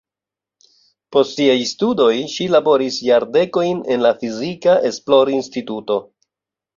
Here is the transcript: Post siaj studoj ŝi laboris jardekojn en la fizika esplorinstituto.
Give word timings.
Post 1.15 1.33
siaj 1.41 1.57
studoj 1.71 2.15
ŝi 2.35 2.47
laboris 2.53 2.97
jardekojn 3.07 3.83
en 3.97 4.01
la 4.07 4.13
fizika 4.23 4.73
esplorinstituto. 4.91 5.99